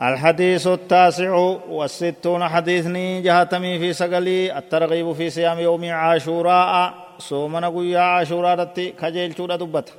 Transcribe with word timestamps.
الحديث 0.00 0.66
التاسع 0.66 1.34
والستون 1.70 2.48
حديثني 2.48 3.22
جهتمي 3.22 3.78
في 3.78 3.92
سقلي 3.92 4.58
الترغيب 4.58 5.12
في 5.12 5.30
صيام 5.30 5.58
يوم 5.58 5.84
عاشوراء 5.84 6.94
صومنا 7.18 7.66
قويا 7.66 8.00
عاشوراء 8.00 8.58
رتي 8.58 8.94
خجيل 9.00 9.36
شورا 9.36 9.56
دبت 9.56 9.92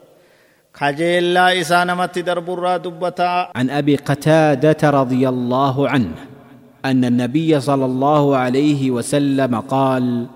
خجيل 0.74 1.34
لا 1.34 1.62
إسانمت 1.62 2.20
دربرا 2.20 2.78
دبتا. 2.78 3.52
عن 3.56 3.70
أبي 3.70 3.96
قتادة 3.96 4.90
رضي 4.90 5.29
الله 5.29 5.89
عنه 5.89 6.16
أن 6.86 7.05
النبي 7.05 7.60
صلى 7.60 7.86
الله 7.86 8.38
عليه 8.38 8.91
وسلم 8.91 9.60
قال 9.60 10.28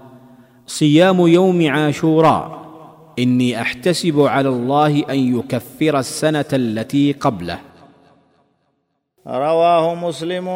صيام 0.68 1.28
يوم 1.28 1.70
عاشوراء 1.70 2.68
إني 3.20 3.62
أحتسب 3.62 4.22
على 4.22 4.50
الله 4.50 5.04
أن 5.10 5.40
يكفر 5.40 6.00
السنة 6.00 6.46
التي 6.54 7.12
قبله. 7.12 7.67
رواه 9.28 9.96
مسلم 9.96 10.48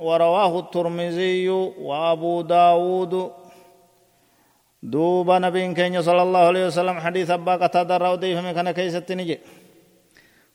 ورواه 0.00 0.58
الترمذي 0.58 1.48
وأبو 1.48 2.42
داود. 2.42 3.30
دوب 4.84 5.30
نبي 5.30 5.74
كين 5.74 6.02
صلى 6.02 6.22
الله 6.22 6.44
عليه 6.50 6.64
وسلم 6.66 6.96
حديث 7.00 7.30
أبا 7.30 7.56
قتادة 7.56 7.96
رودي 7.96 8.36
فمن 8.36 8.52
كان 8.52 8.70
كيست 8.70 9.12
نجي 9.12 9.40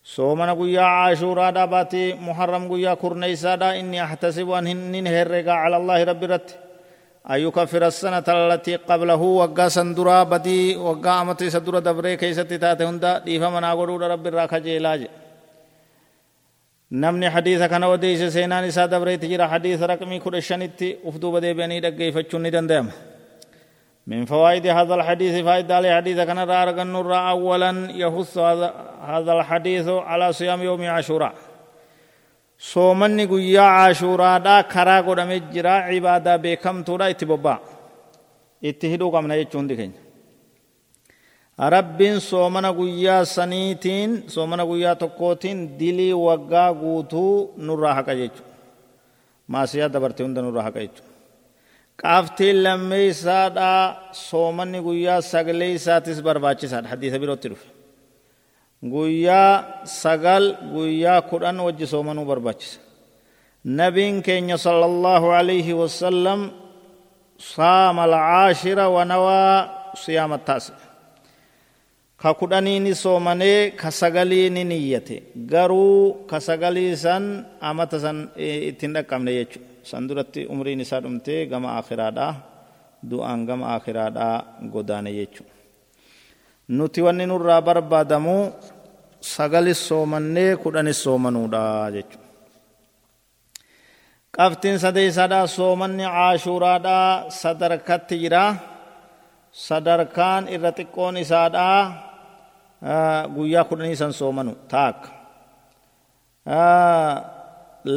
سومنا 0.03 0.53
قويا 0.53 0.81
عاشورا 0.81 1.49
داباتي 1.49 2.13
محرم 2.13 2.67
قويا 2.69 2.93
كرنيسا 2.93 3.55
دا 3.55 3.79
إني 3.79 4.03
أحتسب 4.03 4.49
أن 4.49 4.67
هنين 4.67 5.07
على 5.49 5.77
الله 5.77 6.03
رب 6.03 6.23
رت. 6.23 6.49
أن 7.29 7.39
يكفر 7.39 7.87
السنة 7.87 8.27
التي 8.29 8.75
قبله 8.75 9.21
وقا 9.41 9.67
سندرا 9.67 10.23
بدي 10.23 10.77
وقا 10.77 11.21
أمتي 11.21 11.49
سدرا 11.49 11.79
دبري 11.79 12.17
كيست 12.17 12.53
تاتي 12.53 12.85
هندا. 12.85 13.17
ديفا 13.25 13.49
منا 13.49 13.73
قرور 13.73 14.01
رب 14.13 14.27
الراكا 14.27 14.57
جيلاج. 14.57 15.28
Namni 16.91 17.25
hadiisa 17.25 17.69
kana 17.69 17.87
odeeyse 17.87 18.31
seenaan 18.31 18.65
isaa 18.65 18.87
dabreetti 18.87 19.27
jira 19.27 19.47
hadiisa 19.47 19.87
raqmii 19.87 20.19
kudha 20.19 20.41
shanitti 20.41 20.97
uf 21.03 21.21
duuba 21.21 21.41
deebi'anii 21.41 21.81
dhaggeeffachuun 21.81 22.43
ni 22.43 22.51
danda'ama 22.51 22.91
من 24.09 24.25
فوائد 24.25 24.67
هذا 24.67 24.95
الحديث 24.95 25.45
فائدة 25.45 25.75
على 25.75 25.95
حديث 25.95 26.17
كان 26.17 26.39
رأى 26.39 26.81
النور 26.81 27.13
أولا 27.29 27.71
يحث 27.93 28.37
هذا 29.05 29.31
الحديث 29.37 29.87
على 29.87 30.33
صيام 30.33 30.61
يوم 30.63 30.81
عاشوراء 30.85 31.33
صومني 32.59 33.25
قيا 33.25 33.61
عاشوراء 33.61 34.39
دا 34.39 34.61
كرا 34.61 35.01
قدام 35.05 35.31
جرا 35.53 35.69
عبادة 35.69 36.35
بكم 36.35 36.83
تورا 36.83 37.09
اتبابا 37.09 37.55
اتهدو 38.65 39.09
قمنا 39.13 39.35
يجون 39.35 39.67
دي 39.67 40.08
rabbiin 41.59 42.19
soomana 42.21 42.71
guyyaa 42.73 43.25
saniitiin 43.25 44.23
soomana 44.27 44.63
guyyaa 44.65 44.95
tokkootiin 44.95 45.79
dilii 45.79 46.13
waggaa 46.13 46.73
guutuu 46.73 47.53
nurraa 47.57 47.93
haqa 47.93 48.15
jechu. 48.15 48.43
Maasiyaa 49.47 49.89
dabarte 49.93 50.23
hunda 50.23 50.41
nurraa 50.41 50.63
haqa 50.63 50.79
jechu. 50.79 51.03
Qaaftiin 52.01 52.63
lammeeysaadhaa 52.63 53.83
soomanni 54.11 54.79
guyyaa 54.87 55.21
sagalee 55.21 55.71
isaatis 55.77 56.21
barbaachisaadha. 56.27 56.89
Hadiisa 56.93 57.19
birootti 57.19 57.47
dhufe. 57.51 57.67
Guyyaa 58.93 59.83
sagal 59.83 60.45
guyyaa 60.73 61.21
kudhan 61.29 61.59
wajji 61.65 61.87
soomanuu 61.87 62.25
barbaachisa. 62.25 62.79
Nabiin 63.65 64.23
keenya 64.23 64.57
sala 64.57 64.85
allahu 64.85 65.27
alayhi 65.39 65.73
wasalam 65.73 66.51
saama 67.37 68.03
alcaashira 68.07 68.85
wanawaa 68.89 69.57
siyaama 70.03 70.37
taasi 70.47 70.71
ka 72.21 72.29
kudhaniini 72.39 72.91
soomanee 73.03 73.71
ka 73.81 73.89
sagalii 73.99 74.49
ni 74.55 74.63
niyyate 74.71 75.17
garuu 75.51 76.27
ka 76.29 76.37
sagalii 76.47 76.91
san 77.03 77.23
amata 77.69 77.97
san 78.03 78.17
ittiin 78.69 78.93
dhaqqabne 78.95 79.31
jechu 79.39 79.59
san 79.89 80.03
duratti 80.07 80.41
umriin 80.53 80.81
isaa 80.85 81.01
dhumtee 81.03 81.41
gama 81.51 81.69
akhiraadhaa 81.79 82.33
du'aan 83.09 83.41
gama 83.47 83.65
akhiraadhaa 83.77 84.35
godaane 84.73 85.11
jechu 85.19 85.43
nuti 86.77 86.99
wanni 87.05 87.25
nurraa 87.31 87.61
barbaadamu 87.67 88.35
sagalis 89.35 89.79
soomannee 89.89 90.51
kudhanis 90.63 90.99
soomanuudha 91.05 91.63
jechu 91.95 92.17
qabtiin 94.37 94.77
sadeeysaadhaa 94.83 95.47
soomanni 95.57 96.03
caashuuraadhaa 96.15 97.07
sadarkatti 97.41 98.15
jira 98.23 98.43
sadarkaan 99.67 100.43
irra 100.55 100.71
xiqqoon 100.77 101.15
isaadhaa 101.23 101.81
guyyaa 103.35 103.63
kudhanii 103.69 103.95
san 104.01 104.13
soomanu 104.19 104.51
taakka 104.71 105.09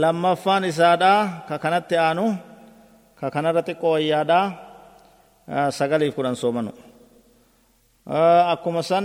lammaffaan 0.01 0.65
isaadha 0.71 1.13
ka 1.49 1.57
kanatti 1.63 1.97
aanu 2.07 2.27
ka 3.19 3.27
kanarra 3.35 3.63
xiqqoo 3.69 3.93
wayyaadha 3.97 4.41
sagaliif 5.79 6.15
kudhan 6.17 6.37
soomanu 6.43 6.73
akkuma 8.53 8.83
san 8.91 9.05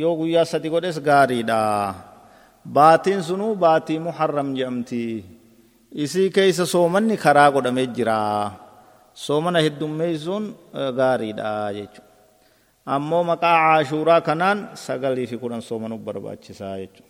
yoo 0.00 0.14
guyyaa 0.20 0.44
sadi 0.52 0.68
godhes 0.74 0.98
gaariidha 1.08 1.58
baatiin 2.76 3.22
sunuu 3.28 3.52
baatii 3.64 3.98
muharram 4.06 4.48
jedhamti 4.58 5.04
isii 6.04 6.28
keeysa 6.36 6.64
soomanni 6.74 7.16
karaa 7.24 7.48
godhamee 7.54 7.86
jira 7.96 8.18
soomana 9.24 9.58
heddummeeysuun 9.66 10.44
gaariidha 10.98 11.48
jechuudha 11.76 12.09
ammoo 12.96 13.22
maqaa 13.30 13.56
caashuuraa 13.64 14.20
kanaan 14.28 14.58
sagalii 14.86 15.26
fi 15.30 15.36
kudhan 15.42 15.62
soomanuuf 15.68 16.02
barbaachisaa 16.08 16.74
jechuudha. 16.82 17.09